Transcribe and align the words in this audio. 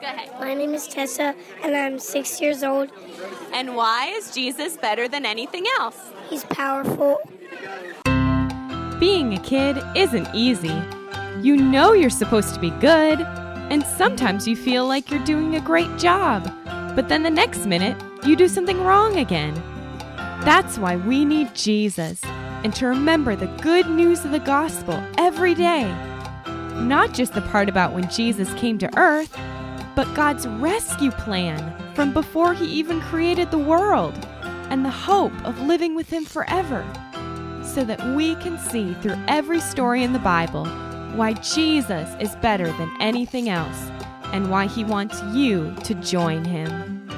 Go 0.00 0.06
ahead. 0.06 0.30
My 0.38 0.54
name 0.54 0.74
is 0.74 0.86
Tessa, 0.86 1.34
and 1.64 1.74
I'm 1.74 1.98
six 1.98 2.40
years 2.40 2.62
old. 2.62 2.90
And 3.52 3.74
why 3.74 4.06
is 4.14 4.32
Jesus 4.32 4.76
better 4.76 5.08
than 5.08 5.26
anything 5.26 5.64
else? 5.80 6.12
He's 6.30 6.44
powerful. 6.44 7.18
Being 9.00 9.34
a 9.34 9.40
kid 9.42 9.76
isn't 9.96 10.28
easy. 10.32 10.80
You 11.42 11.56
know 11.56 11.94
you're 11.94 12.10
supposed 12.10 12.54
to 12.54 12.60
be 12.60 12.70
good, 12.70 13.20
and 13.70 13.84
sometimes 13.84 14.46
you 14.46 14.54
feel 14.54 14.86
like 14.86 15.10
you're 15.10 15.24
doing 15.24 15.56
a 15.56 15.60
great 15.60 15.96
job, 15.98 16.48
but 16.94 17.08
then 17.08 17.24
the 17.24 17.30
next 17.30 17.66
minute, 17.66 18.00
you 18.24 18.36
do 18.36 18.46
something 18.46 18.80
wrong 18.84 19.18
again. 19.18 19.54
That's 20.44 20.78
why 20.78 20.94
we 20.94 21.24
need 21.24 21.56
Jesus 21.56 22.22
and 22.24 22.72
to 22.76 22.86
remember 22.86 23.34
the 23.34 23.46
good 23.60 23.88
news 23.88 24.24
of 24.24 24.30
the 24.30 24.38
gospel 24.38 25.02
every 25.16 25.54
day. 25.54 25.84
Not 26.76 27.12
just 27.12 27.34
the 27.34 27.42
part 27.42 27.68
about 27.68 27.92
when 27.92 28.08
Jesus 28.08 28.52
came 28.54 28.78
to 28.78 28.98
earth, 28.98 29.36
but 29.98 30.14
God's 30.14 30.46
rescue 30.46 31.10
plan 31.10 31.74
from 31.96 32.12
before 32.12 32.54
he 32.54 32.66
even 32.66 33.00
created 33.00 33.50
the 33.50 33.58
world 33.58 34.14
and 34.70 34.84
the 34.84 34.90
hope 34.90 35.32
of 35.44 35.60
living 35.62 35.96
with 35.96 36.08
him 36.08 36.24
forever. 36.24 36.86
So 37.64 37.82
that 37.84 38.14
we 38.14 38.36
can 38.36 38.60
see 38.60 38.94
through 39.02 39.16
every 39.26 39.58
story 39.58 40.04
in 40.04 40.12
the 40.12 40.20
Bible 40.20 40.66
why 41.16 41.32
Jesus 41.32 42.08
is 42.20 42.36
better 42.36 42.70
than 42.74 42.96
anything 43.00 43.48
else 43.48 43.90
and 44.26 44.48
why 44.48 44.68
he 44.68 44.84
wants 44.84 45.20
you 45.34 45.74
to 45.82 45.94
join 45.94 46.44
him. 46.44 47.08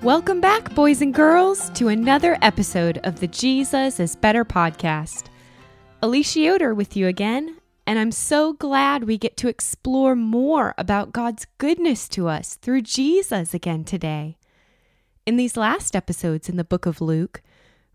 Welcome 0.00 0.40
back, 0.40 0.74
boys 0.74 1.02
and 1.02 1.12
girls, 1.12 1.68
to 1.74 1.88
another 1.88 2.38
episode 2.40 3.00
of 3.04 3.20
the 3.20 3.28
Jesus 3.28 4.00
is 4.00 4.16
Better 4.16 4.46
podcast. 4.46 5.24
Alicia 6.00 6.40
Yoder 6.40 6.74
with 6.74 6.96
you 6.96 7.06
again, 7.06 7.56
and 7.86 7.98
I'm 7.98 8.10
so 8.10 8.52
glad 8.52 9.04
we 9.04 9.16
get 9.16 9.36
to 9.38 9.48
explore 9.48 10.16
more 10.16 10.74
about 10.76 11.12
God's 11.12 11.46
goodness 11.58 12.08
to 12.10 12.26
us 12.28 12.56
through 12.56 12.82
Jesus 12.82 13.54
again 13.54 13.84
today. 13.84 14.36
In 15.24 15.36
these 15.36 15.56
last 15.56 15.94
episodes 15.94 16.48
in 16.48 16.56
the 16.56 16.64
book 16.64 16.84
of 16.84 17.00
Luke, 17.00 17.42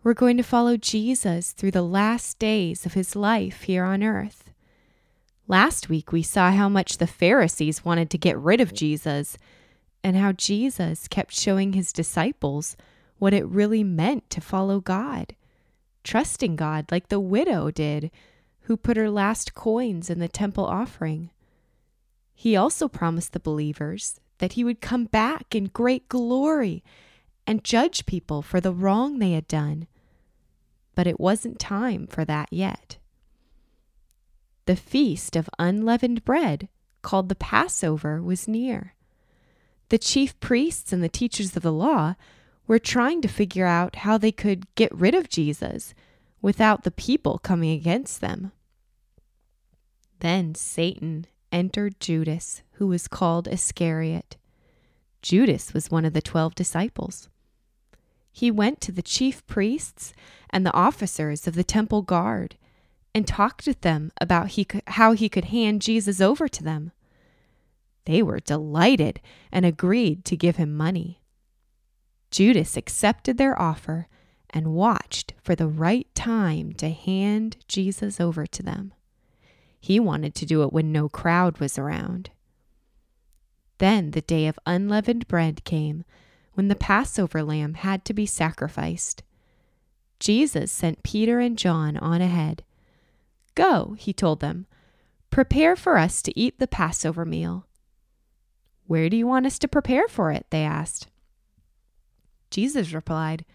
we're 0.03 0.13
going 0.13 0.37
to 0.37 0.43
follow 0.43 0.77
Jesus 0.77 1.51
through 1.51 1.71
the 1.71 1.81
last 1.81 2.39
days 2.39 2.85
of 2.85 2.93
his 2.93 3.15
life 3.15 3.63
here 3.63 3.83
on 3.83 4.01
earth. 4.01 4.51
Last 5.47 5.89
week, 5.89 6.13
we 6.13 6.23
saw 6.23 6.51
how 6.51 6.69
much 6.69 6.97
the 6.97 7.05
Pharisees 7.05 7.83
wanted 7.83 8.09
to 8.11 8.17
get 8.17 8.37
rid 8.37 8.61
of 8.61 8.73
Jesus 8.73 9.37
and 10.03 10.15
how 10.15 10.31
Jesus 10.31 11.09
kept 11.09 11.33
showing 11.33 11.73
his 11.73 11.91
disciples 11.91 12.77
what 13.19 13.33
it 13.33 13.45
really 13.45 13.83
meant 13.83 14.29
to 14.29 14.41
follow 14.41 14.79
God, 14.79 15.35
trusting 16.03 16.55
God 16.55 16.85
like 16.91 17.09
the 17.09 17.19
widow 17.19 17.69
did, 17.69 18.09
who 18.63 18.77
put 18.77 18.97
her 18.97 19.09
last 19.09 19.53
coins 19.53 20.09
in 20.09 20.19
the 20.19 20.27
temple 20.27 20.65
offering. 20.65 21.31
He 22.33 22.55
also 22.55 22.87
promised 22.87 23.33
the 23.33 23.39
believers 23.39 24.19
that 24.39 24.53
he 24.53 24.63
would 24.63 24.81
come 24.81 25.05
back 25.05 25.53
in 25.53 25.65
great 25.65 26.09
glory 26.09 26.83
and 27.45 27.63
judge 27.63 28.05
people 28.05 28.41
for 28.41 28.59
the 28.59 28.73
wrong 28.73 29.19
they 29.19 29.33
had 29.33 29.47
done. 29.47 29.87
But 30.95 31.07
it 31.07 31.19
wasn't 31.19 31.59
time 31.59 32.07
for 32.07 32.25
that 32.25 32.49
yet. 32.51 32.97
The 34.65 34.75
feast 34.75 35.35
of 35.35 35.49
unleavened 35.57 36.23
bread, 36.23 36.69
called 37.01 37.29
the 37.29 37.35
Passover, 37.35 38.21
was 38.21 38.47
near. 38.47 38.93
The 39.89 39.97
chief 39.97 40.39
priests 40.39 40.93
and 40.93 41.03
the 41.03 41.09
teachers 41.09 41.55
of 41.55 41.63
the 41.63 41.71
law 41.73 42.15
were 42.67 42.79
trying 42.79 43.21
to 43.21 43.27
figure 43.27 43.65
out 43.65 43.97
how 43.97 44.17
they 44.17 44.31
could 44.31 44.73
get 44.75 44.93
rid 44.95 45.13
of 45.13 45.29
Jesus 45.29 45.93
without 46.41 46.83
the 46.83 46.91
people 46.91 47.37
coming 47.39 47.71
against 47.71 48.21
them. 48.21 48.51
Then 50.19 50.55
Satan 50.55 51.25
entered 51.51 51.99
Judas, 51.99 52.61
who 52.73 52.87
was 52.87 53.07
called 53.07 53.47
Iscariot. 53.47 54.37
Judas 55.21 55.73
was 55.73 55.91
one 55.91 56.05
of 56.05 56.13
the 56.13 56.21
twelve 56.21 56.55
disciples. 56.55 57.29
He 58.31 58.49
went 58.49 58.79
to 58.81 58.91
the 58.91 59.01
chief 59.01 59.45
priests 59.45 60.13
and 60.49 60.65
the 60.65 60.73
officers 60.73 61.47
of 61.47 61.55
the 61.55 61.63
temple 61.63 62.01
guard 62.01 62.55
and 63.13 63.27
talked 63.27 63.67
with 63.67 63.81
them 63.81 64.11
about 64.21 64.49
he 64.49 64.65
how 64.87 65.11
he 65.11 65.27
could 65.27 65.45
hand 65.45 65.81
Jesus 65.81 66.21
over 66.21 66.47
to 66.47 66.63
them. 66.63 66.91
They 68.05 68.23
were 68.23 68.39
delighted 68.39 69.19
and 69.51 69.65
agreed 69.65 70.25
to 70.25 70.37
give 70.37 70.55
him 70.55 70.75
money. 70.75 71.21
Judas 72.31 72.77
accepted 72.77 73.37
their 73.37 73.59
offer 73.61 74.07
and 74.51 74.73
watched 74.73 75.33
for 75.41 75.55
the 75.55 75.67
right 75.67 76.07
time 76.13 76.73
to 76.73 76.89
hand 76.89 77.57
Jesus 77.67 78.19
over 78.19 78.45
to 78.45 78.61
them. 78.61 78.93
He 79.79 79.99
wanted 79.99 80.35
to 80.35 80.45
do 80.45 80.61
it 80.63 80.71
when 80.71 80.91
no 80.91 81.09
crowd 81.09 81.59
was 81.59 81.77
around. 81.77 82.29
Then 83.79 84.11
the 84.11 84.21
day 84.21 84.45
of 84.45 84.59
unleavened 84.65 85.27
bread 85.27 85.63
came, 85.63 86.03
when 86.53 86.67
the 86.67 86.75
Passover 86.75 87.41
lamb 87.41 87.75
had 87.75 88.05
to 88.05 88.13
be 88.13 88.25
sacrificed. 88.25 89.23
Jesus 90.19 90.71
sent 90.71 91.01
Peter 91.01 91.39
and 91.39 91.57
John 91.57 91.97
on 91.97 92.21
ahead. 92.21 92.63
Go, 93.55 93.95
he 93.97 94.13
told 94.13 94.39
them, 94.39 94.67
prepare 95.31 95.75
for 95.75 95.97
us 95.97 96.21
to 96.21 96.39
eat 96.39 96.59
the 96.59 96.67
Passover 96.67 97.25
meal. 97.25 97.65
Where 98.85 99.09
do 99.09 99.17
you 99.17 99.25
want 99.25 99.45
us 99.45 99.57
to 99.59 99.67
prepare 99.67 100.07
for 100.07 100.31
it? 100.31 100.45
They 100.49 100.63
asked. 100.63 101.07
Jesus 102.51 102.91
replied, 102.93 103.45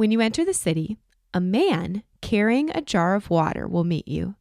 When 0.00 0.10
you 0.10 0.22
enter 0.22 0.46
the 0.46 0.54
city, 0.54 0.96
a 1.34 1.42
man 1.42 2.04
carrying 2.22 2.70
a 2.70 2.80
jar 2.80 3.14
of 3.14 3.28
water 3.28 3.68
will 3.68 3.84
meet 3.84 4.08
you. 4.08 4.34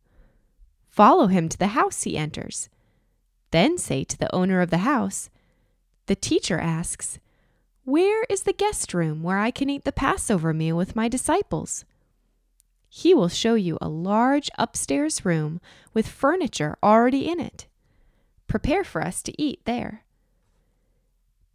Follow 0.88 1.28
him 1.28 1.50
to 1.50 1.58
the 1.58 1.76
house 1.76 2.04
he 2.04 2.16
enters. 2.16 2.70
Then 3.52 3.78
say 3.78 4.06
to 4.06 4.18
the 4.18 4.34
owner 4.34 4.62
of 4.62 4.70
the 4.70 4.88
house, 4.88 5.30
The 6.06 6.16
teacher 6.16 6.58
asks, 6.58 7.20
Where 7.84 8.24
is 8.30 8.44
the 8.44 8.54
guest 8.54 8.94
room 8.94 9.22
where 9.22 9.38
I 9.38 9.52
can 9.52 9.70
eat 9.70 9.84
the 9.84 9.92
Passover 9.92 10.54
meal 10.54 10.78
with 10.78 10.96
my 10.96 11.10
disciples? 11.10 11.84
He 12.88 13.14
will 13.14 13.28
show 13.28 13.56
you 13.56 13.78
a 13.82 13.90
large 13.90 14.50
upstairs 14.58 15.26
room 15.26 15.60
with 15.94 16.08
furniture 16.08 16.78
already 16.82 17.28
in 17.28 17.42
it. 17.42 17.68
Prepare 18.48 18.86
for 18.86 19.02
us 19.02 19.22
to 19.24 19.34
eat 19.38 19.60
there. 19.66 20.06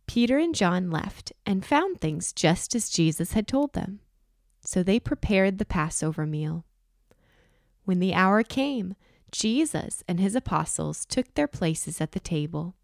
Peter 0.07 0.39
and 0.39 0.55
John 0.55 0.91
left 0.91 1.33
and 1.47 1.65
found 1.65 2.01
things 2.01 2.33
just 2.33 2.75
as 2.75 2.91
Jesus 2.91 3.33
had 3.33 3.49
told 3.49 3.73
them. 3.73 4.01
So 4.61 4.83
they 4.83 5.01
prepared 5.01 5.59
the 5.59 5.65
Passover 5.65 6.27
meal. 6.27 6.65
When 7.85 7.99
the 7.99 8.15
hour 8.15 8.43
came, 8.43 8.95
Jesus 9.31 10.03
and 10.07 10.21
his 10.21 10.35
apostles 10.35 11.05
took 11.05 11.35
their 11.35 11.49
places 11.49 12.01
at 12.01 12.13
the 12.13 12.21
table. 12.21 12.75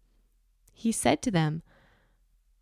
He 0.73 0.91
said 0.91 1.21
to 1.23 1.31
them, 1.31 1.63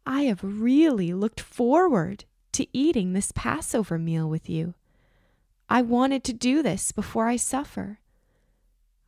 I 0.06 0.24
have 0.24 0.44
really 0.44 1.14
looked 1.14 1.41
forward 1.41 2.26
to 2.53 2.68
eating 2.74 3.14
this 3.14 3.31
Passover 3.34 3.97
meal 3.97 4.30
with 4.30 4.50
you. 4.50 4.74
I 5.70 5.81
wanted 5.81 6.24
to 6.26 6.34
do 6.34 6.64
this 6.64 6.91
before 6.91 7.28
I 7.28 7.36
suffer. 7.36 8.00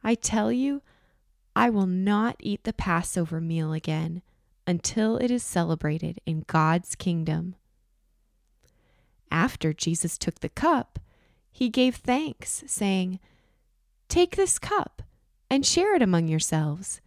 I 0.04 0.16
tell 0.16 0.52
you, 0.52 0.82
I 1.56 1.70
will 1.70 1.88
not 1.88 2.36
eat 2.40 2.64
the 2.64 2.74
Passover 2.74 3.42
meal 3.42 3.74
again 3.74 4.22
until 4.68 5.18
it 5.18 5.32
is 5.32 5.44
celebrated 5.44 6.20
in 6.26 6.44
God's 6.48 6.96
kingdom. 6.96 7.56
After 9.32 9.74
Jesus 9.74 10.18
took 10.18 10.40
the 10.40 10.50
cup, 10.50 11.00
he 11.52 11.70
gave 11.70 11.96
thanks, 11.96 12.64
saying, 12.68 13.20
Take 14.10 14.36
this 14.36 14.60
cup 14.60 15.02
and 15.50 15.66
share 15.66 15.96
it 15.96 16.02
among 16.02 16.28
yourselves. 16.28 17.02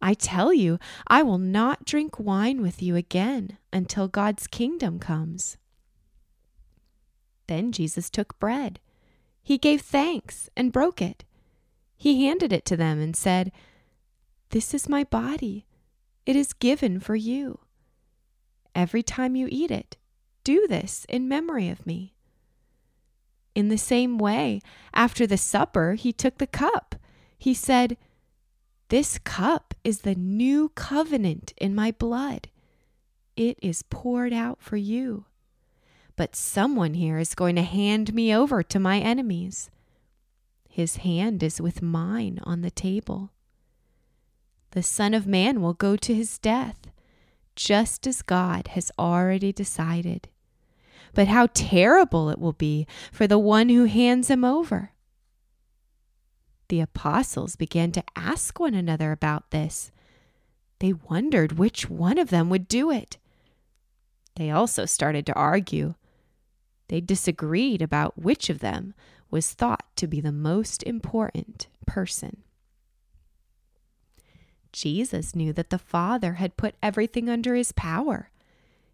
I 0.00 0.14
tell 0.14 0.52
you, 0.52 0.78
I 1.06 1.22
will 1.22 1.38
not 1.38 1.84
drink 1.84 2.18
wine 2.18 2.60
with 2.60 2.82
you 2.82 2.96
again 2.96 3.58
until 3.72 4.08
God's 4.08 4.46
kingdom 4.46 4.98
comes. 4.98 5.56
Then 7.46 7.70
Jesus 7.70 8.10
took 8.10 8.38
bread. 8.38 8.80
He 9.42 9.58
gave 9.58 9.82
thanks 9.82 10.48
and 10.56 10.72
broke 10.72 11.00
it 11.00 11.24
he 12.02 12.26
handed 12.26 12.52
it 12.52 12.64
to 12.64 12.76
them 12.76 12.98
and 12.98 13.14
said, 13.14 13.52
This 14.50 14.74
is 14.74 14.88
my 14.88 15.04
body. 15.04 15.66
It 16.24 16.36
is 16.36 16.52
given 16.52 17.00
for 17.00 17.16
you. 17.16 17.60
Every 18.74 19.02
time 19.02 19.36
you 19.36 19.48
eat 19.50 19.70
it, 19.70 19.96
do 20.44 20.66
this 20.68 21.04
in 21.08 21.28
memory 21.28 21.68
of 21.68 21.86
me. 21.86 22.14
In 23.54 23.68
the 23.68 23.78
same 23.78 24.18
way, 24.18 24.60
after 24.94 25.26
the 25.26 25.36
supper, 25.36 25.94
he 25.94 26.12
took 26.12 26.38
the 26.38 26.46
cup. 26.46 26.94
He 27.38 27.52
said, 27.52 27.96
This 28.88 29.18
cup 29.18 29.74
is 29.84 30.00
the 30.00 30.14
new 30.14 30.70
covenant 30.70 31.52
in 31.58 31.74
my 31.74 31.90
blood. 31.90 32.48
It 33.36 33.58
is 33.60 33.82
poured 33.82 34.32
out 34.32 34.62
for 34.62 34.76
you. 34.76 35.26
But 36.16 36.36
someone 36.36 36.94
here 36.94 37.18
is 37.18 37.34
going 37.34 37.56
to 37.56 37.62
hand 37.62 38.14
me 38.14 38.34
over 38.34 38.62
to 38.62 38.78
my 38.78 38.98
enemies. 39.00 39.70
His 40.68 40.96
hand 40.96 41.42
is 41.42 41.60
with 41.60 41.82
mine 41.82 42.40
on 42.44 42.62
the 42.62 42.70
table. 42.70 43.32
The 44.72 44.82
Son 44.82 45.12
of 45.12 45.26
Man 45.26 45.60
will 45.60 45.74
go 45.74 45.96
to 45.96 46.14
his 46.14 46.38
death, 46.38 46.90
just 47.54 48.06
as 48.06 48.22
God 48.22 48.68
has 48.68 48.90
already 48.98 49.52
decided. 49.52 50.28
But 51.12 51.28
how 51.28 51.48
terrible 51.52 52.30
it 52.30 52.38
will 52.38 52.54
be 52.54 52.86
for 53.12 53.26
the 53.26 53.38
one 53.38 53.68
who 53.68 53.84
hands 53.84 54.28
him 54.28 54.44
over. 54.44 54.92
The 56.68 56.80
apostles 56.80 57.54
began 57.54 57.92
to 57.92 58.04
ask 58.16 58.58
one 58.58 58.72
another 58.72 59.12
about 59.12 59.50
this. 59.50 59.90
They 60.78 60.94
wondered 60.94 61.58
which 61.58 61.90
one 61.90 62.16
of 62.16 62.30
them 62.30 62.48
would 62.48 62.66
do 62.66 62.90
it. 62.90 63.18
They 64.36 64.50
also 64.50 64.86
started 64.86 65.26
to 65.26 65.34
argue. 65.34 65.96
They 66.88 67.02
disagreed 67.02 67.82
about 67.82 68.18
which 68.18 68.48
of 68.48 68.60
them 68.60 68.94
was 69.30 69.52
thought 69.52 69.84
to 69.96 70.06
be 70.06 70.22
the 70.22 70.32
most 70.32 70.82
important 70.84 71.68
person. 71.86 72.38
Jesus 74.72 75.34
knew 75.34 75.52
that 75.52 75.70
the 75.70 75.78
Father 75.78 76.34
had 76.34 76.56
put 76.56 76.74
everything 76.82 77.28
under 77.28 77.54
his 77.54 77.72
power. 77.72 78.30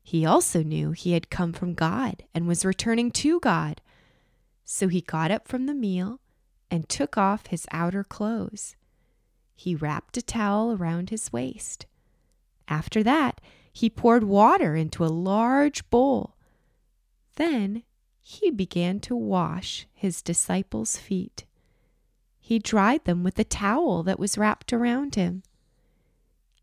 He 0.02 0.24
also 0.24 0.62
knew 0.62 0.92
he 0.92 1.12
had 1.12 1.30
come 1.30 1.52
from 1.52 1.74
God 1.74 2.24
and 2.34 2.48
was 2.48 2.64
returning 2.64 3.10
to 3.12 3.40
God. 3.40 3.80
So 4.64 4.88
he 4.88 5.00
got 5.00 5.30
up 5.30 5.46
from 5.46 5.66
the 5.66 5.74
meal 5.74 6.20
and 6.70 6.88
took 6.88 7.16
off 7.16 7.46
his 7.46 7.66
outer 7.72 8.04
clothes. 8.04 8.76
He 9.54 9.74
wrapped 9.74 10.16
a 10.16 10.22
towel 10.22 10.72
around 10.72 11.10
his 11.10 11.32
waist. 11.32 11.86
After 12.68 13.02
that, 13.02 13.40
he 13.72 13.90
poured 13.90 14.24
water 14.24 14.76
into 14.76 15.04
a 15.04 15.06
large 15.06 15.88
bowl. 15.90 16.36
Then 17.36 17.82
he 18.20 18.50
began 18.50 19.00
to 19.00 19.16
wash 19.16 19.86
his 19.94 20.22
disciples' 20.22 20.96
feet. 20.96 21.44
He 22.40 22.58
dried 22.58 23.04
them 23.04 23.22
with 23.22 23.36
the 23.36 23.44
towel 23.44 24.02
that 24.04 24.18
was 24.18 24.38
wrapped 24.38 24.72
around 24.72 25.14
him. 25.14 25.42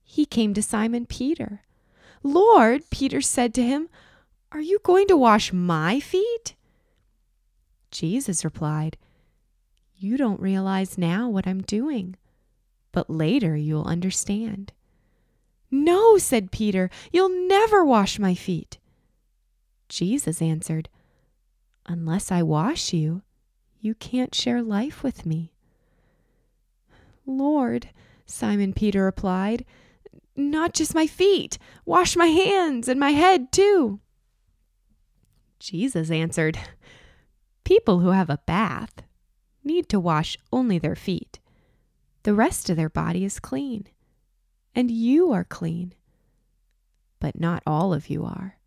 He 0.05 0.25
came 0.25 0.53
to 0.53 0.61
Simon 0.61 1.05
Peter. 1.05 1.63
Lord, 2.23 2.89
Peter 2.89 3.19
said 3.21 3.53
to 3.55 3.63
him, 3.63 3.89
Are 4.51 4.61
you 4.61 4.79
going 4.83 5.07
to 5.07 5.17
wash 5.17 5.51
my 5.51 5.99
feet? 5.99 6.55
Jesus 7.91 8.45
replied, 8.45 8.97
You 9.97 10.15
don't 10.15 10.39
realize 10.39 10.97
now 10.97 11.27
what 11.27 11.47
I'm 11.47 11.61
doing, 11.61 12.15
but 12.91 13.09
later 13.09 13.57
you'll 13.57 13.83
understand. 13.85 14.71
No, 15.69 16.17
said 16.17 16.51
Peter, 16.51 16.89
you'll 17.11 17.47
never 17.47 17.83
wash 17.83 18.17
my 18.19 18.35
feet. 18.35 18.77
Jesus 19.89 20.41
answered, 20.41 20.87
Unless 21.87 22.31
I 22.31 22.41
wash 22.41 22.93
you, 22.93 23.23
you 23.81 23.95
can't 23.95 24.33
share 24.33 24.61
life 24.61 25.03
with 25.03 25.25
me. 25.25 25.51
Lord, 27.25 27.89
Simon 28.25 28.73
Peter 28.73 29.03
replied, 29.03 29.65
not 30.35 30.73
just 30.73 30.95
my 30.95 31.07
feet, 31.07 31.57
wash 31.85 32.15
my 32.15 32.27
hands 32.27 32.87
and 32.87 32.99
my 32.99 33.11
head 33.11 33.51
too. 33.51 33.99
Jesus 35.59 36.11
answered, 36.11 36.59
People 37.63 37.99
who 37.99 38.09
have 38.09 38.29
a 38.29 38.41
bath 38.45 39.01
need 39.63 39.89
to 39.89 39.99
wash 39.99 40.37
only 40.51 40.77
their 40.77 40.95
feet. 40.95 41.39
The 42.23 42.33
rest 42.33 42.69
of 42.69 42.77
their 42.77 42.89
body 42.89 43.23
is 43.23 43.39
clean 43.39 43.87
and 44.75 44.91
you 44.91 45.31
are 45.31 45.45
clean, 45.45 45.93
but 47.19 47.39
not 47.39 47.63
all 47.65 47.93
of 47.93 48.09
you 48.09 48.25
are. 48.25 48.57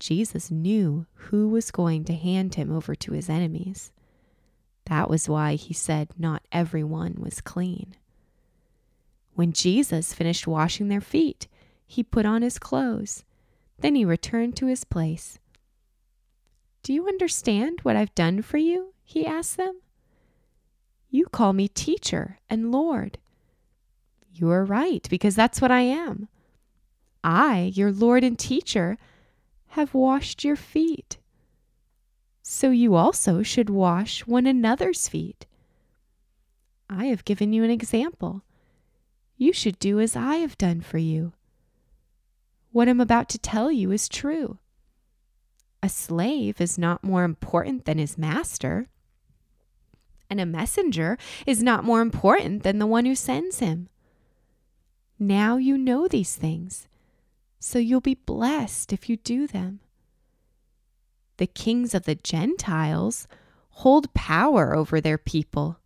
Jesus 0.00 0.50
knew 0.50 1.06
who 1.14 1.48
was 1.48 1.70
going 1.70 2.04
to 2.04 2.14
hand 2.14 2.54
him 2.54 2.72
over 2.72 2.94
to 2.94 3.12
his 3.12 3.28
enemies. 3.28 3.92
That 4.86 5.10
was 5.10 5.28
why 5.28 5.54
he 5.56 5.74
said 5.74 6.08
not 6.16 6.42
everyone 6.50 7.16
was 7.18 7.40
clean. 7.42 7.94
When 9.38 9.52
Jesus 9.52 10.14
finished 10.14 10.48
washing 10.48 10.88
their 10.88 11.00
feet, 11.00 11.46
he 11.86 12.02
put 12.02 12.26
on 12.26 12.42
his 12.42 12.58
clothes. 12.58 13.24
Then 13.78 13.94
he 13.94 14.04
returned 14.04 14.56
to 14.56 14.66
his 14.66 14.82
place. 14.82 15.38
Do 16.82 16.92
you 16.92 17.06
understand 17.06 17.78
what 17.84 17.94
I've 17.94 18.16
done 18.16 18.42
for 18.42 18.56
you? 18.58 18.94
He 19.04 19.24
asked 19.24 19.56
them. 19.56 19.80
You 21.08 21.26
call 21.26 21.52
me 21.52 21.68
teacher 21.68 22.40
and 22.50 22.72
Lord. 22.72 23.18
You 24.32 24.50
are 24.50 24.64
right, 24.64 25.06
because 25.08 25.36
that's 25.36 25.60
what 25.60 25.70
I 25.70 25.82
am. 25.82 26.26
I, 27.22 27.70
your 27.76 27.92
Lord 27.92 28.24
and 28.24 28.36
teacher, 28.36 28.98
have 29.68 29.94
washed 29.94 30.42
your 30.42 30.56
feet. 30.56 31.16
So 32.42 32.70
you 32.70 32.96
also 32.96 33.44
should 33.44 33.70
wash 33.70 34.26
one 34.26 34.48
another's 34.48 35.06
feet. 35.06 35.46
I 36.90 37.04
have 37.04 37.24
given 37.24 37.52
you 37.52 37.62
an 37.62 37.70
example. 37.70 38.42
You 39.38 39.52
should 39.52 39.78
do 39.78 40.00
as 40.00 40.16
I 40.16 40.36
have 40.36 40.58
done 40.58 40.80
for 40.80 40.98
you. 40.98 41.32
What 42.72 42.88
I'm 42.88 43.00
about 43.00 43.28
to 43.30 43.38
tell 43.38 43.70
you 43.70 43.92
is 43.92 44.08
true. 44.08 44.58
A 45.80 45.88
slave 45.88 46.60
is 46.60 46.76
not 46.76 47.04
more 47.04 47.22
important 47.22 47.84
than 47.84 47.98
his 47.98 48.18
master, 48.18 48.88
and 50.28 50.40
a 50.40 50.46
messenger 50.46 51.16
is 51.46 51.62
not 51.62 51.84
more 51.84 52.00
important 52.00 52.64
than 52.64 52.80
the 52.80 52.86
one 52.86 53.04
who 53.04 53.14
sends 53.14 53.60
him. 53.60 53.88
Now 55.20 55.56
you 55.56 55.78
know 55.78 56.08
these 56.08 56.34
things, 56.34 56.88
so 57.60 57.78
you'll 57.78 58.00
be 58.00 58.14
blessed 58.14 58.92
if 58.92 59.08
you 59.08 59.16
do 59.16 59.46
them. 59.46 59.78
The 61.36 61.46
kings 61.46 61.94
of 61.94 62.04
the 62.04 62.16
Gentiles 62.16 63.28
hold 63.70 64.12
power 64.14 64.74
over 64.74 65.00
their 65.00 65.18
people, 65.18 65.78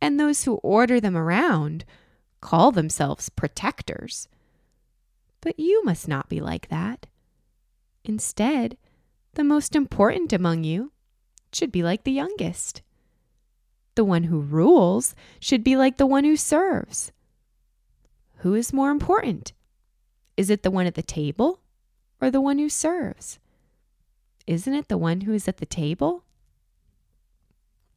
and 0.00 0.18
those 0.18 0.44
who 0.44 0.54
order 0.56 1.00
them 1.00 1.16
around 1.16 1.84
call 2.44 2.70
themselves 2.70 3.30
protectors. 3.30 4.28
But 5.40 5.58
you 5.58 5.82
must 5.82 6.06
not 6.06 6.28
be 6.28 6.40
like 6.40 6.68
that. 6.68 7.06
Instead, 8.04 8.76
the 9.32 9.42
most 9.42 9.74
important 9.74 10.30
among 10.30 10.62
you 10.62 10.92
should 11.54 11.72
be 11.72 11.82
like 11.82 12.04
the 12.04 12.12
youngest. 12.12 12.82
The 13.94 14.04
one 14.04 14.24
who 14.24 14.40
rules 14.40 15.14
should 15.40 15.64
be 15.64 15.74
like 15.74 15.96
the 15.96 16.06
one 16.06 16.24
who 16.24 16.36
serves. 16.36 17.12
Who 18.38 18.52
is 18.54 18.74
more 18.74 18.90
important? 18.90 19.54
Is 20.36 20.50
it 20.50 20.62
the 20.62 20.70
one 20.70 20.86
at 20.86 20.96
the 20.96 21.02
table 21.02 21.60
or 22.20 22.30
the 22.30 22.42
one 22.42 22.58
who 22.58 22.68
serves? 22.68 23.38
Isn't 24.46 24.74
it 24.74 24.88
the 24.88 24.98
one 24.98 25.22
who 25.22 25.32
is 25.32 25.48
at 25.48 25.56
the 25.56 25.66
table? 25.66 26.24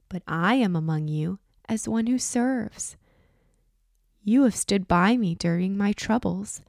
But 0.08 0.24
I 0.26 0.56
am 0.56 0.74
among 0.74 1.10
you 1.10 1.40
as 1.68 1.90
one 1.90 2.08
who 2.08 2.18
serves. 2.18 2.96
You 4.28 4.44
have 4.44 4.58
stood 4.58 4.90
by 4.90 5.16
me 5.16 5.36
during 5.36 5.78
my 5.78 5.94
troubles, 5.94 6.62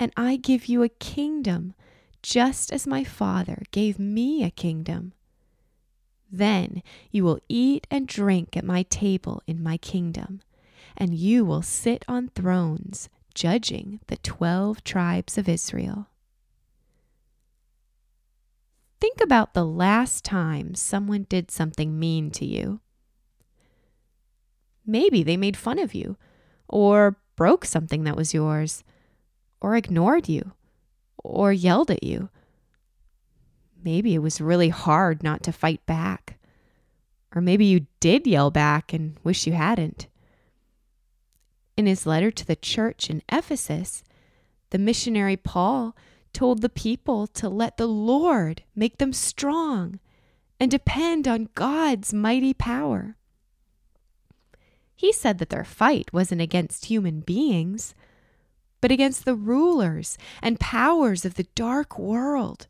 and 0.00 0.12
I 0.16 0.34
give 0.34 0.66
you 0.66 0.82
a 0.82 0.88
kingdom 0.88 1.74
just 2.22 2.72
as 2.72 2.88
my 2.88 3.04
Father 3.04 3.62
gave 3.70 4.00
me 4.00 4.42
a 4.42 4.50
kingdom. 4.50 5.12
Then 6.28 6.82
you 7.12 7.22
will 7.22 7.38
eat 7.48 7.86
and 7.88 8.08
drink 8.08 8.56
at 8.56 8.64
my 8.64 8.82
table 8.82 9.44
in 9.46 9.62
my 9.62 9.76
kingdom 9.76 10.40
and 10.96 11.14
you 11.14 11.44
will 11.44 11.62
sit 11.62 12.04
on 12.08 12.28
thrones 12.28 13.08
judging 13.32 14.00
the 14.08 14.16
12 14.18 14.84
tribes 14.84 15.38
of 15.38 15.48
Israel. 15.48 16.08
Think 19.00 19.20
about 19.20 19.54
the 19.54 19.64
last 19.64 20.24
time 20.24 20.74
someone 20.74 21.26
did 21.28 21.48
something 21.50 21.96
mean 21.96 22.32
to 22.32 22.44
you. 22.44 22.80
Maybe 24.84 25.22
they 25.22 25.36
made 25.36 25.56
fun 25.56 25.78
of 25.78 25.94
you, 25.94 26.16
or 26.72 27.16
broke 27.36 27.64
something 27.64 28.04
that 28.04 28.16
was 28.16 28.34
yours, 28.34 28.82
or 29.60 29.76
ignored 29.76 30.28
you, 30.28 30.52
or 31.22 31.52
yelled 31.52 31.90
at 31.90 32.02
you. 32.02 32.30
Maybe 33.84 34.14
it 34.14 34.22
was 34.22 34.40
really 34.40 34.70
hard 34.70 35.22
not 35.22 35.42
to 35.44 35.52
fight 35.52 35.84
back. 35.86 36.38
Or 37.34 37.40
maybe 37.40 37.64
you 37.64 37.86
did 38.00 38.26
yell 38.26 38.50
back 38.50 38.92
and 38.92 39.16
wish 39.24 39.46
you 39.46 39.52
hadn't. 39.52 40.06
In 41.76 41.86
his 41.86 42.06
letter 42.06 42.30
to 42.30 42.46
the 42.46 42.56
church 42.56 43.08
in 43.08 43.22
Ephesus, 43.30 44.04
the 44.70 44.78
missionary 44.78 45.36
Paul 45.36 45.96
told 46.32 46.60
the 46.60 46.68
people 46.68 47.26
to 47.28 47.48
let 47.48 47.76
the 47.76 47.86
Lord 47.86 48.62
make 48.74 48.98
them 48.98 49.12
strong 49.12 49.98
and 50.60 50.70
depend 50.70 51.26
on 51.26 51.48
God's 51.54 52.12
mighty 52.12 52.54
power. 52.54 53.16
He 55.02 55.12
said 55.12 55.38
that 55.38 55.48
their 55.48 55.64
fight 55.64 56.12
wasn't 56.12 56.40
against 56.40 56.84
human 56.84 57.22
beings, 57.22 57.92
but 58.80 58.92
against 58.92 59.24
the 59.24 59.34
rulers 59.34 60.16
and 60.40 60.60
powers 60.60 61.24
of 61.24 61.34
the 61.34 61.48
dark 61.56 61.98
world, 61.98 62.68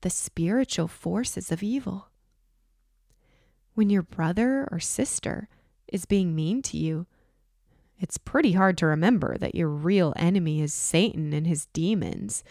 the 0.00 0.08
spiritual 0.08 0.88
forces 0.88 1.52
of 1.52 1.62
evil. 1.62 2.08
When 3.74 3.90
your 3.90 4.00
brother 4.00 4.66
or 4.72 4.80
sister 4.80 5.50
is 5.86 6.06
being 6.06 6.34
mean 6.34 6.62
to 6.62 6.78
you, 6.78 7.04
it's 7.98 8.16
pretty 8.16 8.52
hard 8.52 8.78
to 8.78 8.86
remember 8.86 9.36
that 9.36 9.54
your 9.54 9.68
real 9.68 10.14
enemy 10.16 10.62
is 10.62 10.72
Satan 10.72 11.34
and 11.34 11.46
his 11.46 11.66
demons, 11.74 12.42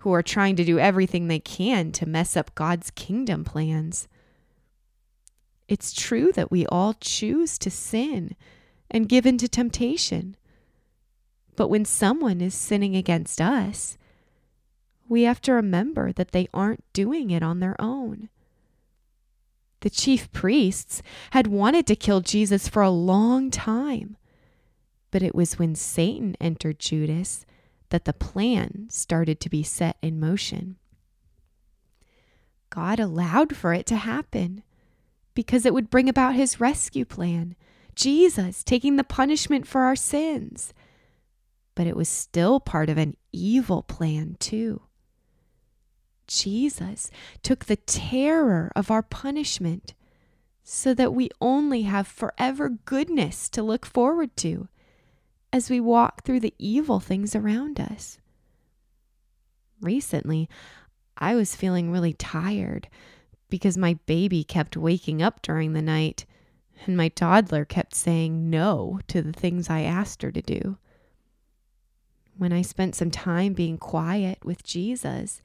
who 0.00 0.12
are 0.12 0.22
trying 0.22 0.56
to 0.56 0.64
do 0.64 0.78
everything 0.78 1.28
they 1.28 1.40
can 1.40 1.90
to 1.92 2.04
mess 2.04 2.36
up 2.36 2.54
God's 2.54 2.90
kingdom 2.90 3.44
plans. 3.44 4.08
It's 5.68 5.94
true 5.94 6.32
that 6.32 6.50
we 6.50 6.66
all 6.66 6.92
choose 7.00 7.56
to 7.60 7.70
sin 7.70 8.36
and 8.90 9.08
give 9.08 9.26
in 9.26 9.38
to 9.38 9.48
temptation. 9.48 10.36
But 11.56 11.68
when 11.68 11.84
someone 11.84 12.40
is 12.40 12.54
sinning 12.54 12.96
against 12.96 13.40
us, 13.40 13.96
we 15.08 15.22
have 15.22 15.40
to 15.42 15.52
remember 15.52 16.12
that 16.12 16.32
they 16.32 16.48
aren't 16.52 16.84
doing 16.92 17.30
it 17.30 17.42
on 17.42 17.60
their 17.60 17.76
own. 17.80 18.28
The 19.80 19.90
chief 19.90 20.32
priests 20.32 21.02
had 21.32 21.46
wanted 21.46 21.86
to 21.88 21.96
kill 21.96 22.22
Jesus 22.22 22.68
for 22.68 22.82
a 22.82 22.90
long 22.90 23.50
time. 23.50 24.16
But 25.10 25.22
it 25.22 25.34
was 25.34 25.58
when 25.58 25.74
Satan 25.74 26.36
entered 26.40 26.78
Judas 26.78 27.44
that 27.90 28.06
the 28.06 28.12
plan 28.12 28.86
started 28.88 29.40
to 29.40 29.50
be 29.50 29.62
set 29.62 29.96
in 30.02 30.18
motion. 30.18 30.76
God 32.70 32.98
allowed 32.98 33.54
for 33.54 33.72
it 33.72 33.86
to 33.86 33.96
happen 33.96 34.64
because 35.34 35.66
it 35.66 35.74
would 35.74 35.90
bring 35.90 36.08
about 36.08 36.34
his 36.34 36.60
rescue 36.60 37.04
plan, 37.04 37.54
Jesus 37.94 38.64
taking 38.64 38.96
the 38.96 39.04
punishment 39.04 39.66
for 39.66 39.82
our 39.82 39.96
sins. 39.96 40.72
But 41.74 41.86
it 41.86 41.96
was 41.96 42.08
still 42.08 42.60
part 42.60 42.88
of 42.88 42.98
an 42.98 43.16
evil 43.32 43.82
plan, 43.82 44.36
too. 44.38 44.82
Jesus 46.26 47.10
took 47.42 47.64
the 47.64 47.76
terror 47.76 48.72
of 48.74 48.90
our 48.90 49.02
punishment 49.02 49.94
so 50.62 50.94
that 50.94 51.12
we 51.12 51.28
only 51.40 51.82
have 51.82 52.06
forever 52.06 52.70
goodness 52.70 53.48
to 53.50 53.62
look 53.62 53.84
forward 53.84 54.34
to 54.38 54.68
as 55.52 55.68
we 55.68 55.78
walk 55.78 56.24
through 56.24 56.40
the 56.40 56.54
evil 56.58 57.00
things 57.00 57.36
around 57.36 57.78
us. 57.78 58.18
Recently, 59.80 60.48
I 61.18 61.34
was 61.34 61.54
feeling 61.54 61.92
really 61.92 62.14
tired 62.14 62.88
because 63.50 63.76
my 63.76 63.98
baby 64.06 64.42
kept 64.42 64.76
waking 64.76 65.22
up 65.22 65.42
during 65.42 65.74
the 65.74 65.82
night 65.82 66.24
and 66.86 66.96
my 66.96 67.08
toddler 67.08 67.64
kept 67.64 67.94
saying 67.94 68.50
no 68.50 69.00
to 69.08 69.22
the 69.22 69.32
things 69.32 69.70
I 69.70 69.82
asked 69.82 70.22
her 70.22 70.32
to 70.32 70.42
do. 70.42 70.78
When 72.36 72.52
I 72.52 72.62
spent 72.62 72.94
some 72.94 73.10
time 73.10 73.52
being 73.52 73.78
quiet 73.78 74.44
with 74.44 74.64
Jesus, 74.64 75.40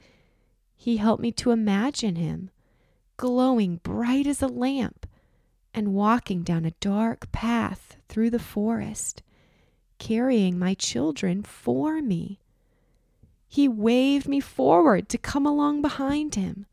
he 0.76 0.98
helped 0.98 1.22
me 1.22 1.32
to 1.34 1.52
imagine 1.52 2.16
him 2.16 2.50
glowing 3.18 3.78
bright 3.84 4.26
as 4.26 4.42
a 4.42 4.48
lamp 4.48 5.06
and 5.74 5.94
walking 5.94 6.42
down 6.44 6.66
a 6.66 6.72
dark 6.80 7.32
path 7.32 7.98
through 8.08 8.30
the 8.30 8.40
forest 8.40 9.22
carrying 10.00 10.58
my 10.58 10.74
children 10.74 11.44
for 11.44 12.02
me. 12.02 12.40
He 13.48 13.68
waved 13.68 14.28
me 14.28 14.40
forward 14.40 15.10
to 15.10 15.18
come 15.18 15.46
along 15.46 15.82
behind 15.82 16.36
him 16.36 16.66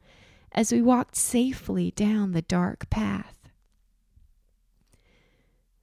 as 0.52 0.72
we 0.72 0.80
walked 0.80 1.16
safely 1.16 1.90
down 1.90 2.32
the 2.32 2.42
dark 2.42 2.88
path. 2.88 3.35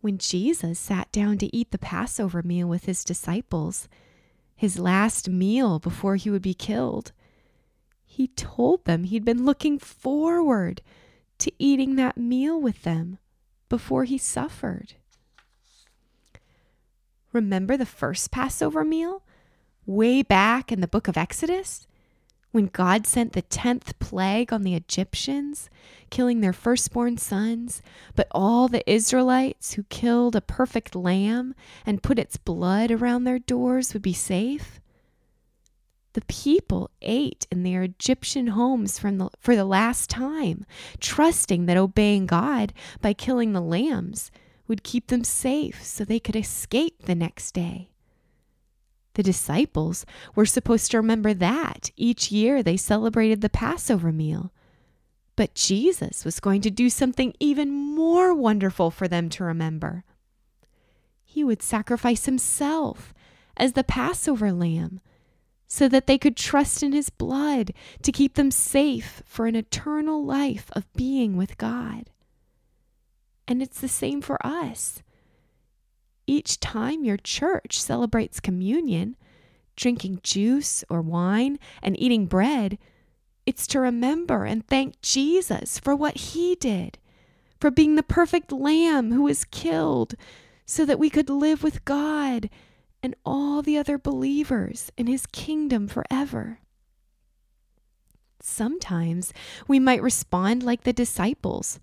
When 0.03 0.17
Jesus 0.17 0.79
sat 0.79 1.09
down 1.13 1.37
to 1.37 1.55
eat 1.55 1.71
the 1.71 1.77
Passover 1.77 2.43
meal 2.43 2.67
with 2.67 2.83
his 2.87 3.05
disciples, 3.05 3.87
his 4.53 4.77
last 4.77 5.29
meal 5.29 5.79
before 5.79 6.17
he 6.17 6.29
would 6.29 6.41
be 6.41 6.53
killed, 6.53 7.13
he 8.05 8.27
told 8.27 8.83
them 8.83 9.05
he'd 9.05 9.23
been 9.23 9.45
looking 9.45 9.79
forward 9.79 10.81
to 11.37 11.53
eating 11.57 11.95
that 11.95 12.17
meal 12.17 12.59
with 12.59 12.83
them 12.83 13.17
before 13.69 14.03
he 14.03 14.17
suffered. 14.17 14.95
Remember 17.31 17.77
the 17.77 17.85
first 17.85 18.29
Passover 18.29 18.83
meal? 18.83 19.23
Way 19.85 20.21
back 20.21 20.69
in 20.69 20.81
the 20.81 20.87
book 20.89 21.07
of 21.07 21.15
Exodus? 21.15 21.87
When 22.53 22.67
God 22.67 23.07
sent 23.07 23.33
the 23.33 23.41
10th 23.41 23.97
plague 23.97 24.53
on 24.53 24.61
the 24.61 24.75
Egyptians, 24.75 25.71
killing 26.11 26.41
their 26.41 26.53
firstborn 26.53 27.17
sons, 27.17 27.81
but 28.13 28.27
all 28.29 28.67
the 28.67 28.87
Israelites 28.87 29.73
who 29.73 29.81
killed 29.89 30.35
a 30.35 30.41
perfect 30.41 30.95
lamb 30.95 31.55
and 31.83 32.03
put 32.03 32.19
its 32.19 32.37
blood 32.37 32.91
around 32.91 33.23
their 33.23 33.39
doors 33.39 33.93
would 33.93 34.03
be 34.03 34.13
safe? 34.13 34.79
The 36.13 36.21
people 36.27 36.91
ate 37.01 37.47
in 37.51 37.63
their 37.63 37.81
Egyptian 37.81 38.45
homes 38.49 38.99
from 38.99 39.17
the, 39.17 39.29
for 39.39 39.55
the 39.55 39.65
last 39.65 40.11
time, 40.11 40.67
trusting 40.99 41.65
that 41.65 41.75
obeying 41.75 42.27
God 42.27 42.71
by 43.01 43.13
killing 43.13 43.53
the 43.53 43.61
lambs 43.61 44.29
would 44.67 44.83
keep 44.83 45.07
them 45.07 45.23
safe 45.23 45.83
so 45.83 46.05
they 46.05 46.19
could 46.19 46.35
escape 46.35 47.05
the 47.05 47.15
next 47.15 47.53
day. 47.55 47.92
The 49.15 49.23
disciples 49.23 50.05
were 50.35 50.45
supposed 50.45 50.89
to 50.91 50.97
remember 50.97 51.33
that 51.33 51.91
each 51.95 52.31
year 52.31 52.63
they 52.63 52.77
celebrated 52.77 53.41
the 53.41 53.49
Passover 53.49 54.11
meal. 54.11 54.51
But 55.35 55.55
Jesus 55.55 56.25
was 56.25 56.39
going 56.39 56.61
to 56.61 56.71
do 56.71 56.89
something 56.89 57.33
even 57.39 57.71
more 57.71 58.33
wonderful 58.33 58.91
for 58.91 59.07
them 59.07 59.29
to 59.29 59.43
remember. 59.43 60.03
He 61.23 61.43
would 61.43 61.61
sacrifice 61.61 62.25
himself 62.25 63.13
as 63.57 63.73
the 63.73 63.83
Passover 63.83 64.51
lamb 64.51 64.99
so 65.67 65.87
that 65.89 66.05
they 66.05 66.19
could 66.19 66.37
trust 66.37 66.83
in 66.83 66.91
his 66.91 67.09
blood 67.09 67.73
to 68.03 68.11
keep 68.11 68.35
them 68.35 68.51
safe 68.51 69.23
for 69.25 69.47
an 69.47 69.55
eternal 69.55 70.23
life 70.23 70.69
of 70.73 70.91
being 70.93 71.35
with 71.35 71.57
God. 71.57 72.11
And 73.47 73.61
it's 73.61 73.81
the 73.81 73.87
same 73.87 74.21
for 74.21 74.43
us. 74.45 75.01
Each 76.25 76.59
time 76.59 77.03
your 77.03 77.17
church 77.17 77.79
celebrates 77.79 78.39
communion, 78.39 79.15
drinking 79.75 80.21
juice 80.23 80.83
or 80.89 81.01
wine 81.01 81.59
and 81.81 81.99
eating 81.99 82.25
bread, 82.27 82.77
it's 83.45 83.67
to 83.67 83.79
remember 83.79 84.45
and 84.45 84.65
thank 84.65 85.01
Jesus 85.01 85.79
for 85.79 85.95
what 85.95 86.15
he 86.15 86.55
did, 86.55 86.97
for 87.59 87.69
being 87.69 87.95
the 87.95 88.03
perfect 88.03 88.51
lamb 88.51 89.11
who 89.11 89.23
was 89.23 89.45
killed 89.45 90.15
so 90.65 90.85
that 90.85 90.99
we 90.99 91.09
could 91.09 91.29
live 91.29 91.61
with 91.61 91.83
God 91.83 92.49
and 93.01 93.15
all 93.25 93.61
the 93.61 93.77
other 93.77 93.97
believers 93.97 94.91
in 94.97 95.07
his 95.07 95.25
kingdom 95.25 95.89
forever. 95.89 96.59
Sometimes 98.39 99.33
we 99.67 99.79
might 99.79 100.01
respond 100.01 100.63
like 100.63 100.83
the 100.83 100.93
disciples 100.93 101.79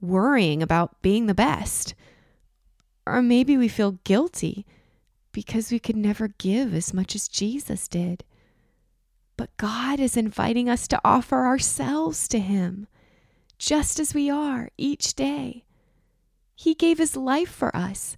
worrying 0.00 0.62
about 0.62 1.00
being 1.02 1.26
the 1.26 1.34
best. 1.34 1.94
Or 3.06 3.22
maybe 3.22 3.56
we 3.56 3.68
feel 3.68 3.98
guilty 4.04 4.64
because 5.32 5.72
we 5.72 5.78
could 5.78 5.96
never 5.96 6.28
give 6.28 6.74
as 6.74 6.94
much 6.94 7.14
as 7.14 7.28
Jesus 7.28 7.88
did. 7.88 8.24
But 9.36 9.56
God 9.56 9.98
is 9.98 10.16
inviting 10.16 10.68
us 10.68 10.86
to 10.88 11.00
offer 11.04 11.46
ourselves 11.46 12.28
to 12.28 12.38
Him, 12.38 12.86
just 13.58 13.98
as 13.98 14.14
we 14.14 14.30
are 14.30 14.70
each 14.76 15.14
day. 15.14 15.64
He 16.54 16.74
gave 16.74 16.98
His 16.98 17.16
life 17.16 17.50
for 17.50 17.74
us. 17.74 18.16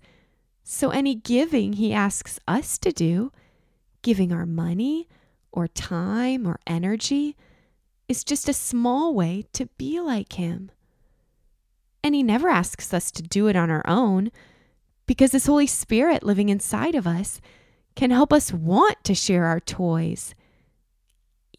So 0.65 0.91
any 0.91 1.15
giving 1.15 1.75
He 1.75 1.93
asks 1.93 2.39
us 2.47 2.79
to 2.79 2.93
do, 2.93 3.33
giving 4.03 4.33
our 4.33 4.47
money 4.47 5.09
or 5.53 5.69
time 5.69 6.47
or 6.47 6.59
energy, 6.67 7.37
is 8.09 8.25
just 8.25 8.49
a 8.49 8.53
small 8.53 9.15
way 9.15 9.47
to 9.53 9.67
be 9.79 10.01
like 10.01 10.35
Him. 10.35 10.71
And 12.03 12.15
He 12.15 12.23
never 12.23 12.49
asks 12.49 12.93
us 12.93 13.11
to 13.13 13.23
do 13.23 13.47
it 13.47 13.57
on 13.57 13.71
our 13.71 13.85
own 13.87 14.31
because 15.07 15.33
this 15.33 15.47
Holy 15.47 15.67
Spirit 15.67 16.23
living 16.23 16.49
inside 16.49 16.95
of 16.95 17.07
us 17.07 17.41
can 17.95 18.11
help 18.11 18.33
us 18.33 18.53
want 18.53 19.03
to 19.05 19.15
share 19.15 19.45
our 19.45 19.61
toys, 19.61 20.35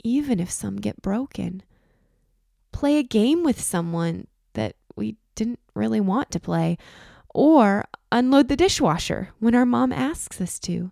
even 0.03 0.39
if 0.39 0.51
some 0.51 0.77
get 0.77 1.01
broken. 1.01 1.63
Play 2.71 2.97
a 2.97 3.03
game 3.03 3.43
with 3.43 3.61
someone 3.61 4.27
that 4.53 4.75
we 4.95 5.15
didn't 5.35 5.59
really 5.73 6.01
want 6.01 6.31
to 6.31 6.39
play, 6.39 6.77
or 7.33 7.85
unload 8.11 8.47
the 8.47 8.55
dishwasher 8.55 9.29
when 9.39 9.55
our 9.55 9.65
mom 9.65 9.91
asks 9.91 10.39
us 10.39 10.59
to. 10.59 10.91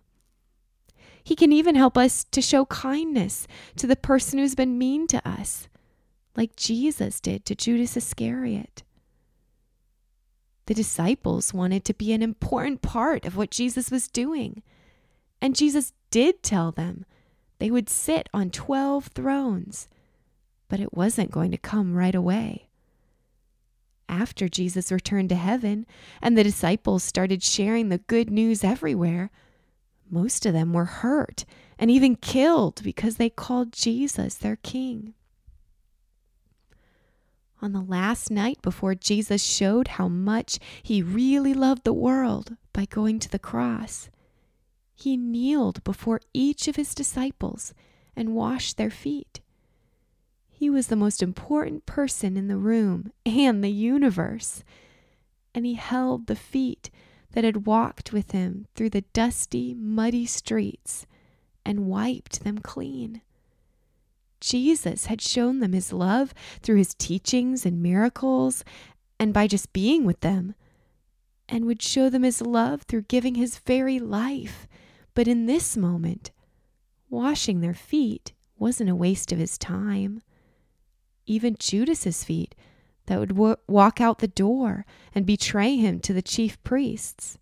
He 1.22 1.34
can 1.34 1.52
even 1.52 1.74
help 1.74 1.96
us 1.96 2.24
to 2.24 2.42
show 2.42 2.66
kindness 2.66 3.46
to 3.76 3.86
the 3.86 3.96
person 3.96 4.38
who's 4.38 4.54
been 4.54 4.76
mean 4.76 5.06
to 5.08 5.26
us, 5.26 5.68
like 6.36 6.54
Jesus 6.54 7.18
did 7.18 7.46
to 7.46 7.54
Judas 7.54 7.96
Iscariot. 7.96 8.82
The 10.66 10.74
disciples 10.74 11.52
wanted 11.52 11.84
to 11.84 11.94
be 11.94 12.12
an 12.12 12.22
important 12.22 12.80
part 12.80 13.26
of 13.26 13.36
what 13.36 13.50
Jesus 13.50 13.90
was 13.90 14.08
doing. 14.08 14.62
And 15.40 15.54
Jesus 15.54 15.92
did 16.10 16.42
tell 16.42 16.72
them 16.72 17.04
they 17.58 17.70
would 17.70 17.90
sit 17.90 18.28
on 18.32 18.50
12 18.50 19.08
thrones, 19.08 19.88
but 20.68 20.80
it 20.80 20.94
wasn't 20.94 21.30
going 21.30 21.50
to 21.50 21.58
come 21.58 21.94
right 21.94 22.14
away. 22.14 22.68
After 24.08 24.48
Jesus 24.48 24.92
returned 24.92 25.28
to 25.30 25.34
heaven 25.34 25.86
and 26.22 26.36
the 26.36 26.44
disciples 26.44 27.02
started 27.02 27.42
sharing 27.42 27.88
the 27.88 27.98
good 27.98 28.30
news 28.30 28.64
everywhere, 28.64 29.30
most 30.10 30.46
of 30.46 30.52
them 30.52 30.72
were 30.72 30.84
hurt 30.84 31.44
and 31.78 31.90
even 31.90 32.16
killed 32.16 32.82
because 32.82 33.16
they 33.16 33.30
called 33.30 33.72
Jesus 33.72 34.34
their 34.36 34.56
king 34.56 35.14
on 37.60 37.72
the 37.72 37.80
last 37.80 38.30
night 38.30 38.60
before 38.62 38.94
Jesus 38.94 39.42
showed 39.42 39.88
how 39.88 40.08
much 40.08 40.58
he 40.82 41.02
really 41.02 41.54
loved 41.54 41.84
the 41.84 41.92
world 41.92 42.56
by 42.72 42.84
going 42.84 43.18
to 43.20 43.28
the 43.28 43.38
cross. 43.38 44.10
He 44.94 45.16
kneeled 45.16 45.82
before 45.84 46.20
each 46.32 46.68
of 46.68 46.76
his 46.76 46.94
disciples 46.94 47.74
and 48.16 48.34
washed 48.34 48.76
their 48.76 48.90
feet. 48.90 49.40
He 50.50 50.70
was 50.70 50.86
the 50.86 50.96
most 50.96 51.22
important 51.22 51.84
person 51.84 52.36
in 52.36 52.48
the 52.48 52.56
room 52.56 53.12
and 53.26 53.62
the 53.62 53.70
universe, 53.70 54.62
and 55.54 55.66
he 55.66 55.74
held 55.74 56.26
the 56.26 56.36
feet 56.36 56.90
that 57.32 57.44
had 57.44 57.66
walked 57.66 58.12
with 58.12 58.30
him 58.30 58.66
through 58.74 58.90
the 58.90 59.04
dusty, 59.12 59.74
muddy 59.74 60.26
streets 60.26 61.06
and 61.66 61.86
wiped 61.86 62.44
them 62.44 62.58
clean. 62.58 63.20
Jesus 64.44 65.06
had 65.06 65.22
shown 65.22 65.60
them 65.60 65.72
his 65.72 65.90
love 65.90 66.34
through 66.60 66.76
his 66.76 66.94
teachings 66.94 67.64
and 67.64 67.82
miracles 67.82 68.62
and 69.18 69.32
by 69.32 69.46
just 69.46 69.72
being 69.72 70.04
with 70.04 70.20
them, 70.20 70.54
and 71.48 71.64
would 71.64 71.80
show 71.80 72.10
them 72.10 72.24
his 72.24 72.42
love 72.42 72.82
through 72.82 73.02
giving 73.02 73.36
his 73.36 73.58
very 73.58 73.98
life. 73.98 74.68
But 75.14 75.28
in 75.28 75.46
this 75.46 75.78
moment, 75.78 76.30
washing 77.08 77.60
their 77.60 77.74
feet 77.74 78.32
wasn't 78.58 78.90
a 78.90 78.94
waste 78.94 79.32
of 79.32 79.38
his 79.38 79.56
time. 79.56 80.20
Even 81.24 81.56
Judas's 81.58 82.22
feet 82.22 82.54
that 83.06 83.18
would 83.18 83.30
w- 83.30 83.56
walk 83.66 83.98
out 83.98 84.18
the 84.18 84.28
door 84.28 84.84
and 85.14 85.24
betray 85.24 85.76
him 85.76 86.00
to 86.00 86.12
the 86.12 86.20
chief 86.20 86.62
priests. 86.62 87.38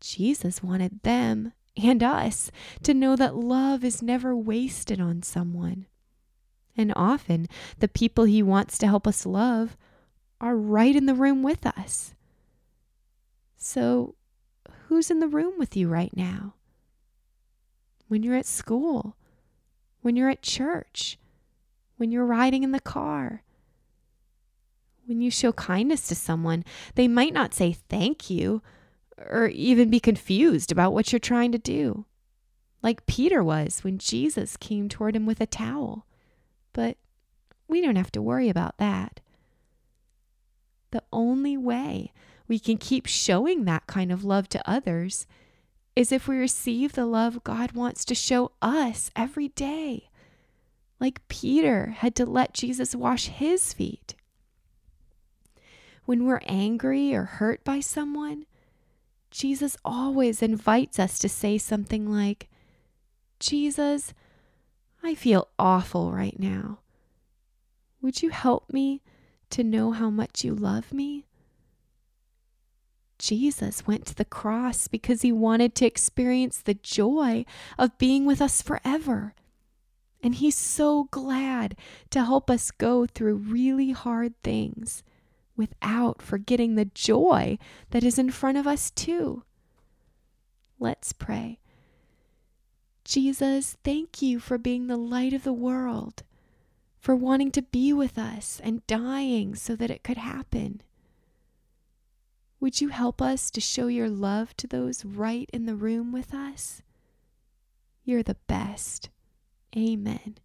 Jesus 0.00 0.62
wanted 0.62 1.02
them 1.02 1.52
and 1.76 2.02
us 2.02 2.50
to 2.82 2.94
know 2.94 3.16
that 3.16 3.36
love 3.36 3.84
is 3.84 4.02
never 4.02 4.36
wasted 4.36 5.00
on 5.00 5.22
someone. 5.22 5.86
And 6.76 6.92
often, 6.96 7.46
the 7.78 7.88
people 7.88 8.24
he 8.24 8.42
wants 8.42 8.78
to 8.78 8.86
help 8.86 9.06
us 9.06 9.26
love 9.26 9.76
are 10.40 10.56
right 10.56 10.94
in 10.94 11.06
the 11.06 11.14
room 11.14 11.42
with 11.42 11.66
us. 11.66 12.14
So, 13.56 14.14
who's 14.88 15.10
in 15.10 15.20
the 15.20 15.28
room 15.28 15.54
with 15.58 15.76
you 15.76 15.88
right 15.88 16.14
now? 16.16 16.54
When 18.08 18.22
you're 18.22 18.36
at 18.36 18.46
school, 18.46 19.16
when 20.02 20.16
you're 20.16 20.28
at 20.30 20.42
church, 20.42 21.18
when 21.96 22.10
you're 22.10 22.26
riding 22.26 22.62
in 22.62 22.72
the 22.72 22.80
car, 22.80 23.42
when 25.06 25.20
you 25.20 25.30
show 25.30 25.52
kindness 25.52 26.08
to 26.08 26.14
someone, 26.14 26.64
they 26.94 27.08
might 27.08 27.32
not 27.32 27.54
say 27.54 27.72
thank 27.72 28.28
you 28.30 28.62
or 29.18 29.46
even 29.48 29.90
be 29.90 30.00
confused 30.00 30.72
about 30.72 30.92
what 30.92 31.12
you're 31.12 31.18
trying 31.18 31.52
to 31.52 31.58
do, 31.58 32.04
like 32.82 33.06
Peter 33.06 33.42
was 33.42 33.82
when 33.82 33.98
Jesus 33.98 34.56
came 34.56 34.88
toward 34.88 35.16
him 35.16 35.26
with 35.26 35.40
a 35.40 35.46
towel. 35.46 36.06
But 36.72 36.96
we 37.68 37.80
don't 37.80 37.96
have 37.96 38.12
to 38.12 38.22
worry 38.22 38.48
about 38.48 38.78
that. 38.78 39.20
The 40.90 41.02
only 41.12 41.56
way 41.56 42.12
we 42.46 42.58
can 42.58 42.76
keep 42.76 43.06
showing 43.06 43.64
that 43.64 43.86
kind 43.86 44.12
of 44.12 44.24
love 44.24 44.48
to 44.50 44.70
others 44.70 45.26
is 45.96 46.12
if 46.12 46.28
we 46.28 46.36
receive 46.36 46.92
the 46.92 47.06
love 47.06 47.44
God 47.44 47.72
wants 47.72 48.04
to 48.04 48.14
show 48.14 48.52
us 48.60 49.10
every 49.16 49.48
day. 49.48 50.10
Like 51.00 51.26
Peter 51.28 51.94
had 51.98 52.14
to 52.16 52.26
let 52.26 52.54
Jesus 52.54 52.94
wash 52.94 53.26
his 53.26 53.72
feet. 53.72 54.14
When 56.04 56.24
we're 56.24 56.42
angry 56.46 57.14
or 57.14 57.24
hurt 57.24 57.64
by 57.64 57.80
someone, 57.80 58.46
Jesus 59.34 59.76
always 59.84 60.42
invites 60.42 61.00
us 61.00 61.18
to 61.18 61.28
say 61.28 61.58
something 61.58 62.08
like, 62.08 62.48
Jesus, 63.40 64.14
I 65.02 65.16
feel 65.16 65.48
awful 65.58 66.12
right 66.12 66.38
now. 66.38 66.78
Would 68.00 68.22
you 68.22 68.30
help 68.30 68.72
me 68.72 69.02
to 69.50 69.64
know 69.64 69.90
how 69.90 70.08
much 70.08 70.44
you 70.44 70.54
love 70.54 70.92
me? 70.92 71.26
Jesus 73.18 73.88
went 73.88 74.06
to 74.06 74.14
the 74.14 74.24
cross 74.24 74.86
because 74.86 75.22
he 75.22 75.32
wanted 75.32 75.74
to 75.74 75.86
experience 75.86 76.58
the 76.58 76.74
joy 76.74 77.44
of 77.76 77.98
being 77.98 78.26
with 78.26 78.40
us 78.40 78.62
forever. 78.62 79.34
And 80.22 80.36
he's 80.36 80.54
so 80.54 81.08
glad 81.10 81.76
to 82.10 82.24
help 82.24 82.48
us 82.48 82.70
go 82.70 83.04
through 83.04 83.34
really 83.34 83.90
hard 83.90 84.40
things 84.44 85.02
without 85.56 86.20
forgetting 86.20 86.74
the 86.74 86.86
joy 86.86 87.58
that 87.90 88.04
is 88.04 88.18
in 88.18 88.30
front 88.30 88.58
of 88.58 88.66
us, 88.66 88.90
too. 88.90 89.42
Let's 90.78 91.12
pray. 91.12 91.60
Jesus, 93.04 93.76
thank 93.84 94.22
you 94.22 94.40
for 94.40 94.58
being 94.58 94.86
the 94.86 94.96
light 94.96 95.32
of 95.32 95.44
the 95.44 95.52
world, 95.52 96.22
for 96.98 97.14
wanting 97.14 97.50
to 97.52 97.62
be 97.62 97.92
with 97.92 98.18
us 98.18 98.60
and 98.64 98.86
dying 98.86 99.54
so 99.54 99.76
that 99.76 99.90
it 99.90 100.02
could 100.02 100.16
happen. 100.16 100.80
Would 102.60 102.80
you 102.80 102.88
help 102.88 103.20
us 103.20 103.50
to 103.50 103.60
show 103.60 103.88
your 103.88 104.08
love 104.08 104.56
to 104.56 104.66
those 104.66 105.04
right 105.04 105.50
in 105.52 105.66
the 105.66 105.74
room 105.74 106.12
with 106.12 106.32
us? 106.32 106.80
You're 108.04 108.22
the 108.22 108.38
best. 108.46 109.10
Amen. 109.76 110.38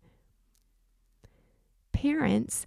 Parents, 1.93 2.65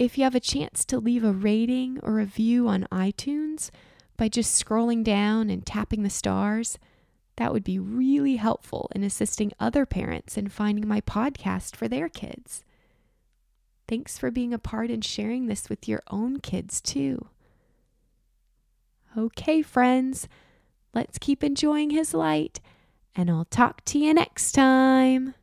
if 0.00 0.16
you 0.16 0.24
have 0.24 0.34
a 0.34 0.40
chance 0.40 0.86
to 0.86 0.98
leave 0.98 1.22
a 1.22 1.30
rating 1.30 2.00
or 2.02 2.12
a 2.12 2.24
review 2.24 2.66
on 2.66 2.88
iTunes 2.90 3.70
by 4.16 4.30
just 4.30 4.64
scrolling 4.64 5.04
down 5.04 5.50
and 5.50 5.66
tapping 5.66 6.02
the 6.02 6.08
stars, 6.08 6.78
that 7.36 7.52
would 7.52 7.62
be 7.62 7.78
really 7.78 8.36
helpful 8.36 8.90
in 8.94 9.04
assisting 9.04 9.52
other 9.60 9.84
parents 9.84 10.38
in 10.38 10.48
finding 10.48 10.88
my 10.88 11.02
podcast 11.02 11.76
for 11.76 11.86
their 11.86 12.08
kids. 12.08 12.64
Thanks 13.86 14.16
for 14.16 14.30
being 14.30 14.54
a 14.54 14.58
part 14.58 14.90
and 14.90 15.04
sharing 15.04 15.48
this 15.48 15.68
with 15.68 15.86
your 15.86 16.02
own 16.10 16.40
kids, 16.40 16.80
too. 16.80 17.28
Okay, 19.18 19.60
friends, 19.60 20.28
let's 20.94 21.18
keep 21.18 21.44
enjoying 21.44 21.90
his 21.90 22.14
light, 22.14 22.58
and 23.14 23.30
I'll 23.30 23.44
talk 23.44 23.84
to 23.86 23.98
you 23.98 24.14
next 24.14 24.52
time. 24.52 25.34